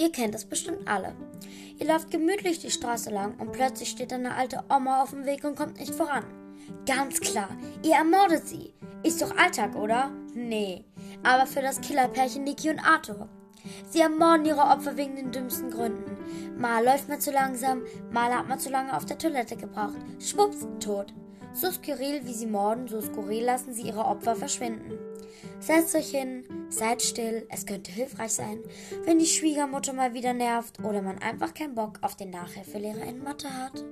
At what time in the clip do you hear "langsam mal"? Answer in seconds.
17.30-18.34